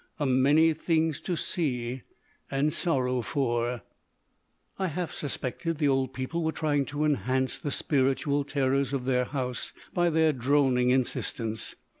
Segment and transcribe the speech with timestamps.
[0.19, 2.01] "A many things to see
[2.49, 3.83] and sorrow for."
[4.79, 9.25] I half suspected the old people were trying to enhance the spiritual terrors of their
[9.25, 11.75] house by their droning insistence.